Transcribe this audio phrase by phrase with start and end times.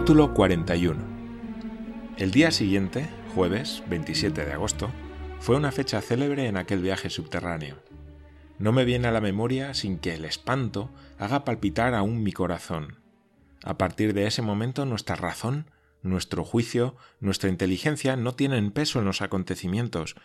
[0.00, 0.98] Capítulo 41.
[2.16, 4.90] El día siguiente, jueves 27 de agosto,
[5.40, 7.76] fue una fecha célebre en aquel viaje subterráneo.
[8.58, 12.96] No me viene a la memoria sin que el espanto haga palpitar aún mi corazón.
[13.62, 19.04] A partir de ese momento nuestra razón, nuestro juicio, nuestra inteligencia no tienen peso en
[19.04, 20.16] los acontecimientos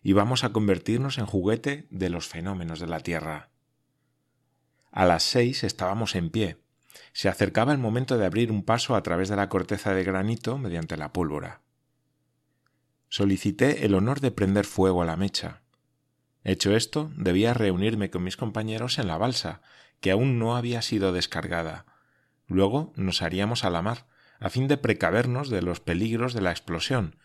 [0.00, 3.50] y vamos a convertirnos en juguete de los fenómenos de la Tierra.
[4.92, 6.63] A las seis estábamos en pie.
[7.12, 10.58] Se acercaba el momento de abrir un paso a través de la corteza de granito
[10.58, 11.60] mediante la pólvora.
[13.08, 15.62] Solicité el honor de prender fuego a la mecha.
[16.42, 19.62] Hecho esto, debía reunirme con mis compañeros en la balsa,
[20.00, 21.86] que aún no había sido descargada.
[22.46, 24.06] Luego nos haríamos a la mar,
[24.40, 27.16] a fin de precavernos de los peligros de la explosión,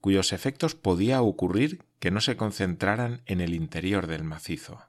[0.00, 4.82] cuyos efectos podía ocurrir que no se concentraran en el interior del macizo.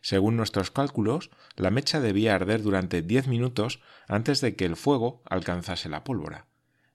[0.00, 5.22] Según nuestros cálculos, la mecha debía arder durante diez minutos antes de que el fuego
[5.26, 6.46] alcanzase la pólvora.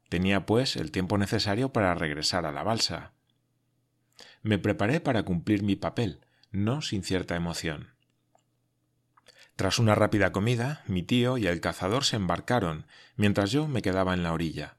[0.09, 3.13] Tenía, pues, el tiempo necesario para regresar a la balsa.
[4.41, 7.89] Me preparé para cumplir mi papel, no sin cierta emoción.
[9.55, 12.85] Tras una rápida comida, mi tío y el cazador se embarcaron,
[13.17, 14.77] mientras yo me quedaba en la orilla.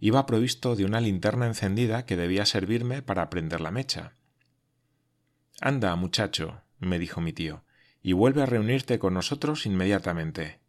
[0.00, 4.14] Iba provisto de una linterna encendida que debía servirme para prender la mecha.
[5.60, 7.64] Anda, muchacho, me dijo mi tío,
[8.02, 10.60] y vuelve a reunirte con nosotros inmediatamente.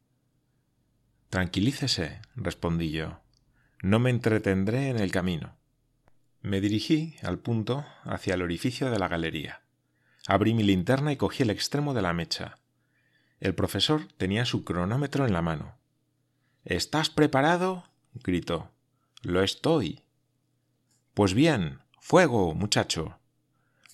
[1.29, 3.21] Tranquilícese, respondí yo.
[3.81, 5.57] No me entretendré en el camino.
[6.41, 9.61] Me dirigí, al punto, hacia el orificio de la galería.
[10.27, 12.57] Abrí mi linterna y cogí el extremo de la mecha.
[13.39, 15.77] El profesor tenía su cronómetro en la mano.
[16.63, 17.83] ¿Estás preparado?
[18.13, 18.71] gritó.
[19.21, 20.03] Lo estoy.
[21.13, 23.19] Pues bien, fuego, muchacho.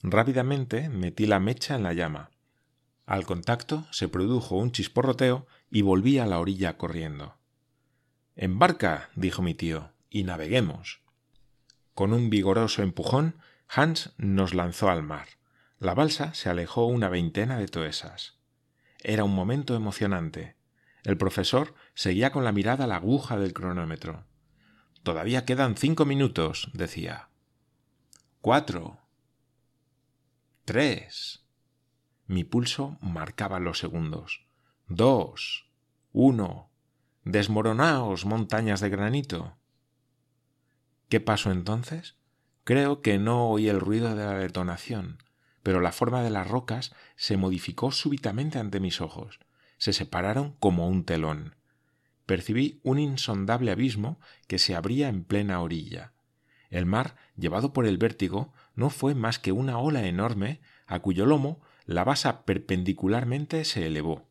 [0.03, 2.31] Rápidamente metí la mecha en la llama.
[3.06, 7.35] Al contacto se produjo un chisporroteo y volví a la orilla corriendo.
[8.35, 11.01] Embarca, dijo mi tío, y naveguemos.
[11.94, 13.35] Con un vigoroso empujón,
[13.67, 15.28] Hans nos lanzó al mar.
[15.79, 18.39] La balsa se alejó una veintena de toesas.
[19.03, 20.56] Era un momento emocionante.
[21.03, 24.25] El profesor seguía con la mirada la aguja del cronómetro.
[25.03, 27.29] Todavía quedan cinco minutos, decía.
[28.41, 29.00] Cuatro.
[30.71, 31.43] Tres.
[32.27, 34.45] Mi pulso marcaba los segundos.
[34.87, 35.69] Dos.
[36.13, 36.69] Uno.
[37.25, 39.57] Desmoronaos, montañas de granito.
[41.09, 42.15] ¿Qué pasó entonces?
[42.63, 45.17] Creo que no oí el ruido de la detonación,
[45.61, 49.41] pero la forma de las rocas se modificó súbitamente ante mis ojos.
[49.77, 51.57] Se separaron como un telón.
[52.25, 56.13] Percibí un insondable abismo que se abría en plena orilla.
[56.71, 61.25] El mar, llevado por el vértigo, no fue más que una ola enorme a cuyo
[61.25, 64.27] lomo la basa perpendicularmente se elevó.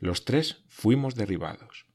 [0.00, 1.86] Los tres fuimos derribados.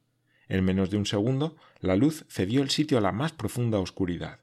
[0.47, 4.41] En menos de un segundo, la luz cedió el sitio a la más profunda oscuridad.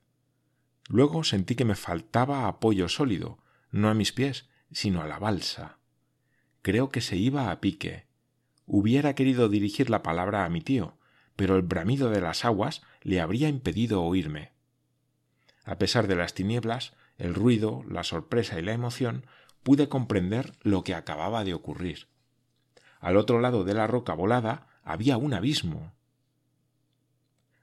[0.88, 3.38] Luego sentí que me faltaba apoyo sólido,
[3.70, 5.78] no a mis pies, sino a la balsa.
[6.62, 8.06] Creo que se iba a pique.
[8.66, 10.98] Hubiera querido dirigir la palabra a mi tío,
[11.36, 14.52] pero el bramido de las aguas le habría impedido oírme.
[15.70, 19.24] A pesar de las tinieblas, el ruido, la sorpresa y la emoción,
[19.62, 22.08] pude comprender lo que acababa de ocurrir.
[22.98, 25.92] Al otro lado de la roca volada había un abismo.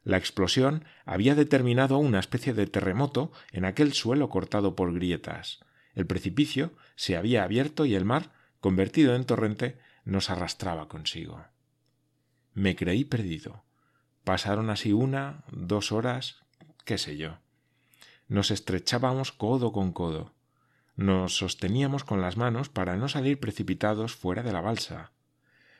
[0.05, 5.59] La explosión había determinado una especie de terremoto en aquel suelo cortado por grietas.
[5.93, 8.31] El precipicio se había abierto y el mar,
[8.61, 11.43] convertido en torrente, nos arrastraba consigo.
[12.53, 13.65] Me creí perdido.
[14.23, 16.37] Pasaron así una, dos horas,
[16.85, 17.39] qué sé yo.
[18.27, 20.33] Nos estrechábamos codo con codo.
[20.95, 25.11] Nos sosteníamos con las manos para no salir precipitados fuera de la balsa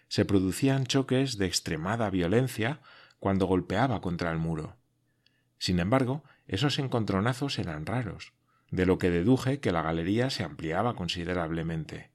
[0.08, 2.80] se producían choques de extremada violencia
[3.20, 4.78] cuando golpeaba contra el muro.
[5.58, 8.34] Sin embargo, esos encontronazos eran raros,
[8.72, 12.12] de lo que deduje que la galería se ampliaba considerablemente.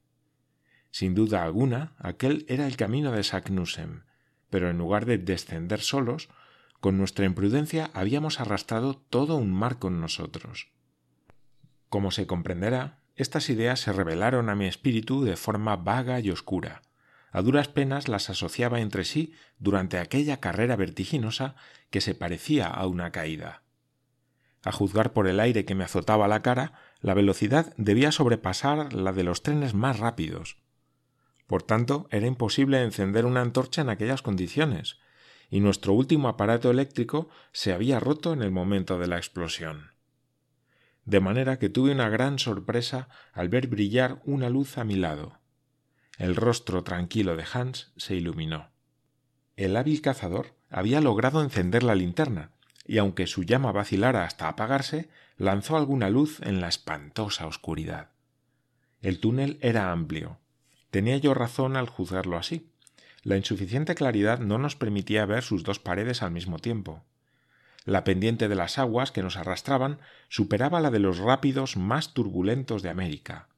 [0.90, 4.04] Sin duda alguna, aquel era el camino de Saknussemm,
[4.50, 6.28] pero en lugar de descender solos,
[6.82, 10.72] con nuestra imprudencia habíamos arrastrado todo un mar con nosotros.
[11.88, 16.82] Como se comprenderá, estas ideas se revelaron a mi espíritu de forma vaga y oscura,
[17.30, 21.54] a duras penas las asociaba entre sí durante aquella carrera vertiginosa
[21.90, 23.62] que se parecía a una caída.
[24.64, 29.12] A juzgar por el aire que me azotaba la cara, la velocidad debía sobrepasar la
[29.12, 30.56] de los trenes más rápidos.
[31.46, 34.98] Por tanto, era imposible encender una antorcha en aquellas condiciones,
[35.52, 39.90] y nuestro último aparato eléctrico se había roto en el momento de la explosión.
[41.04, 45.40] De manera que tuve una gran sorpresa al ver brillar una luz a mi lado.
[46.16, 48.70] El rostro tranquilo de Hans se iluminó.
[49.56, 52.52] El hábil cazador había logrado encender la linterna,
[52.86, 58.08] y aunque su llama vacilara hasta apagarse, lanzó alguna luz en la espantosa oscuridad.
[59.02, 60.38] El túnel era amplio.
[60.90, 62.71] Tenía yo razón al juzgarlo así.
[63.22, 67.04] La insuficiente claridad no nos permitía ver sus dos paredes al mismo tiempo.
[67.84, 69.98] La pendiente de las aguas que nos arrastraban
[70.28, 73.48] superaba la de los rápidos más turbulentos de América.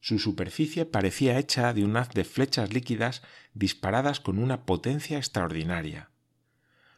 [0.00, 3.22] Su superficie parecía hecha de un haz de flechas líquidas
[3.54, 6.10] disparadas con una potencia extraordinaria.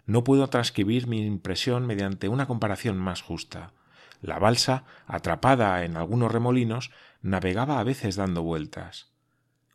[0.07, 3.73] No puedo transcribir mi impresión mediante una comparación más justa.
[4.21, 6.91] La balsa, atrapada en algunos remolinos,
[7.23, 9.12] navegaba a veces dando vueltas.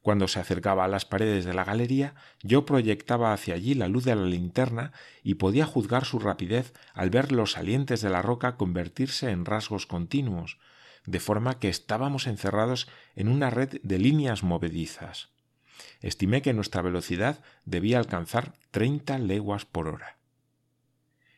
[0.07, 4.05] Cuando se acercaba a las paredes de la galería, yo proyectaba hacia allí la luz
[4.05, 8.55] de la linterna y podía juzgar su rapidez al ver los salientes de la roca
[8.55, 10.59] convertirse en rasgos continuos,
[11.05, 12.87] de forma que estábamos encerrados
[13.17, 15.27] en una red de líneas movedizas.
[15.99, 20.19] Estimé que nuestra velocidad debía alcanzar treinta leguas por hora.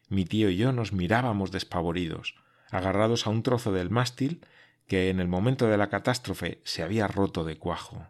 [0.09, 2.35] Mi tío y yo nos mirábamos despavoridos,
[2.69, 4.45] agarrados a un trozo del mástil
[4.85, 8.05] que en el momento de la catástrofe se había roto de cuajo.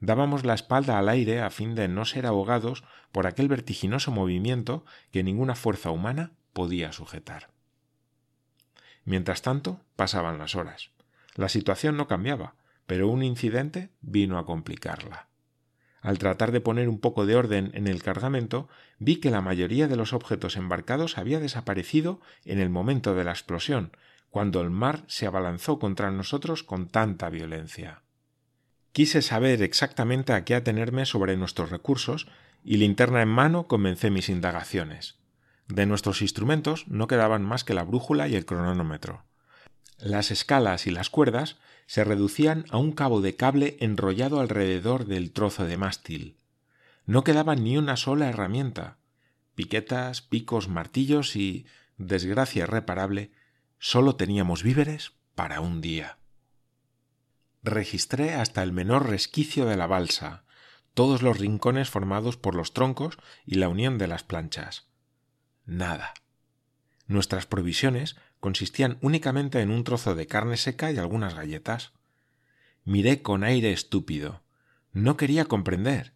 [0.00, 4.84] Dábamos la espalda al aire a fin de no ser ahogados por aquel vertiginoso movimiento
[5.10, 7.50] que ninguna fuerza humana podía sujetar.
[9.04, 10.90] Mientras tanto, pasaban las horas.
[11.34, 12.54] La situación no cambiaba,
[12.86, 15.28] pero un incidente vino a complicarla.
[16.00, 18.68] Al tratar de poner un poco de orden en el cargamento,
[18.98, 23.32] vi que la mayoría de los objetos embarcados había desaparecido en el momento de la
[23.32, 23.92] explosión,
[24.30, 28.02] cuando el mar se abalanzó contra nosotros con tanta violencia.
[28.92, 32.26] Quise saber exactamente a qué atenerme sobre nuestros recursos
[32.64, 35.16] y linterna en mano comencé mis indagaciones.
[35.68, 39.24] De nuestros instrumentos no quedaban más que la brújula y el cronómetro.
[39.98, 41.56] Las escalas y las cuerdas
[41.86, 46.36] se reducían a un cabo de cable enrollado alrededor del trozo de mástil.
[47.04, 48.98] No quedaba ni una sola herramienta.
[49.54, 53.32] Piquetas, picos, martillos y, desgracia irreparable,
[53.78, 56.17] sólo teníamos víveres para un día.
[57.62, 60.44] Registré hasta el menor resquicio de la balsa,
[60.94, 64.86] todos los rincones formados por los troncos y la unión de las planchas.
[65.64, 66.14] Nada.
[67.06, 71.92] Nuestras provisiones consistían únicamente en un trozo de carne seca y algunas galletas.
[72.84, 74.42] Miré con aire estúpido.
[74.92, 76.14] No quería comprender.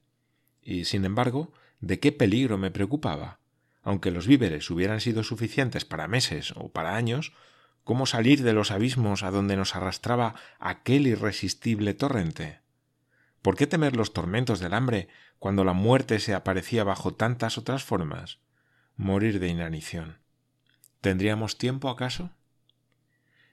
[0.62, 3.40] Y, sin embargo, ¿de qué peligro me preocupaba?
[3.82, 7.32] Aunque los víveres hubieran sido suficientes para meses o para años,
[7.84, 12.60] cómo salir de los abismos a donde nos arrastraba aquel irresistible torrente.
[13.42, 15.08] ¿Por qué temer los tormentos del hambre
[15.38, 18.38] cuando la muerte se aparecía bajo tantas otras formas?
[18.96, 20.18] Morir de inanición.
[21.00, 22.30] ¿Tendríamos tiempo acaso?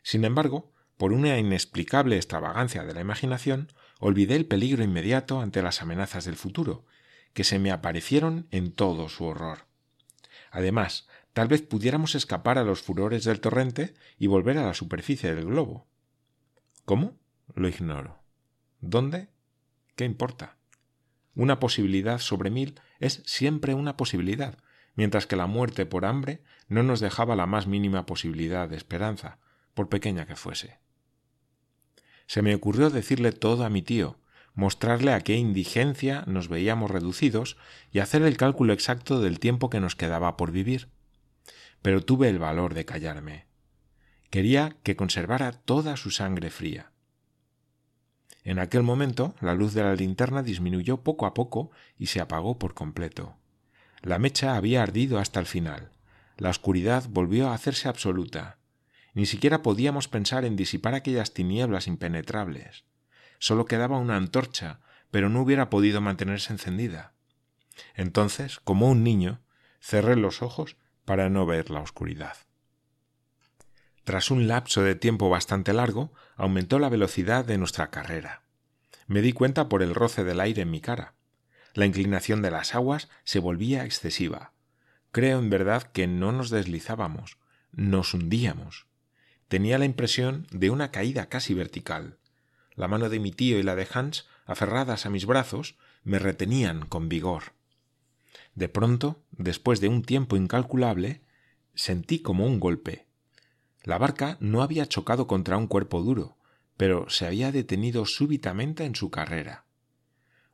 [0.04, 5.82] Sin embargo, por una inexplicable extravagancia de la imaginación, olvidé el peligro inmediato ante las
[5.82, 6.86] amenazas del futuro,
[7.34, 9.66] que se me aparecieron en todo su horror.
[10.52, 11.08] Además,
[11.39, 15.45] Tal vez pudiéramos escapar a los furores del torrente y volver a la superficie del
[15.45, 15.88] globo.
[16.83, 17.18] ¿Cómo?
[17.56, 18.21] Lo ignoro.
[18.81, 19.30] ¿Dónde?
[19.95, 20.57] ¿Qué importa?
[21.36, 24.58] Una posibilidad sobre mil es siempre una posibilidad,
[24.96, 29.39] mientras que la muerte por hambre no nos dejaba la más mínima posibilidad de esperanza,
[29.74, 30.81] por pequeña que fuese.
[32.27, 34.19] Se me ocurrió decirle todo a mi tío,
[34.55, 37.55] mostrarle a qué indigencia nos veíamos reducidos
[37.93, 40.89] y hacer el cálculo exacto del tiempo que nos quedaba por vivir
[41.81, 43.48] pero tuve el valor de callarme.
[44.29, 46.91] Quería que conservara toda su sangre fría.
[48.43, 52.57] En aquel momento la luz de la linterna disminuyó poco a poco y se apagó
[52.57, 53.36] por completo.
[54.01, 55.91] La mecha había ardido hasta el final.
[56.38, 58.57] La oscuridad volvió a hacerse absoluta.
[59.13, 62.86] Ni siquiera podíamos pensar en disipar aquellas tinieblas impenetrables.
[63.39, 64.79] Solo quedaba una antorcha,
[65.12, 67.13] pero no hubiera podido mantenerse encendida.
[67.95, 69.41] Entonces, como un niño,
[69.81, 70.77] cerré los ojos
[71.10, 72.38] para no ver la oscuridad.
[74.04, 78.44] Tras un lapso de tiempo bastante largo, aumentó la velocidad de nuestra carrera.
[79.08, 81.16] Me di cuenta por el roce del aire en mi cara.
[81.74, 84.54] La inclinación de las aguas se volvía excesiva.
[85.12, 87.39] Creo en verdad que no nos deslizábamos,
[87.72, 88.86] nos hundíamos.
[89.48, 92.20] Tenía la impresión de una caída casi vertical.
[92.75, 96.86] La mano de mi tío y la de Hans, aferradas a mis brazos, me retenían
[96.86, 97.54] con vigor.
[98.55, 101.22] De pronto, después de un tiempo incalculable,
[101.74, 103.08] sentí como un golpe.
[103.84, 106.38] La barca no había chocado contra un cuerpo duro,
[106.77, 109.65] pero se había detenido súbitamente en su carrera.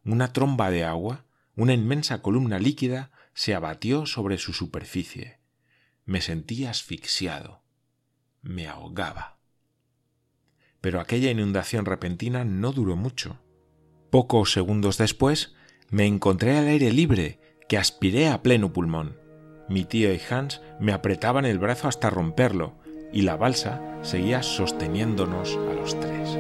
[0.03, 1.25] Una tromba de agua,
[1.55, 5.39] una inmensa columna líquida, se abatió sobre su superficie.
[6.05, 7.63] Me sentí asfixiado.
[8.41, 9.39] Me ahogaba.
[10.81, 13.39] Pero aquella inundación repentina no duró mucho.
[14.11, 15.55] Pocos segundos después
[15.89, 19.17] me encontré al aire libre, que aspiré a pleno pulmón.
[19.67, 22.75] Mi tío y Hans me apretaban el brazo hasta romperlo,
[23.11, 26.37] y la balsa seguía sosteniéndonos a los tres.